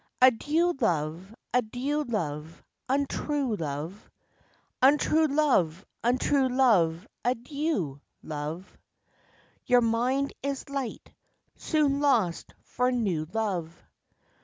Adieu 0.19 0.73
Love, 0.81 1.31
adieu 1.53 2.01
Love, 2.01 2.63
untrue 2.89 3.55
Love, 3.55 4.09
Untrue 4.81 5.27
Love, 5.27 5.85
untrue 6.03 6.49
Love, 6.49 7.07
adieu 7.23 8.01
Love; 8.23 8.79
Your 9.67 9.81
mind 9.81 10.33
is 10.41 10.67
light, 10.71 11.11
soon 11.55 11.99
lost 11.99 12.55
for 12.63 12.91
new 12.91 13.27
love. 13.31 13.79